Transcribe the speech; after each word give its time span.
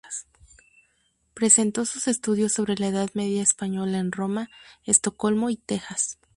Presentó 1.35 1.85
sus 1.85 2.07
estudios 2.07 2.51
sobre 2.53 2.73
la 2.75 2.87
Edad 2.87 3.11
Media 3.13 3.43
española 3.43 3.99
en 3.99 4.11
Roma, 4.11 4.49
Estocolmo 4.83 5.51
y 5.51 5.57
Texas. 5.57 6.17